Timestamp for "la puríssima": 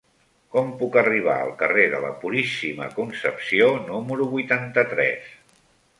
2.07-2.89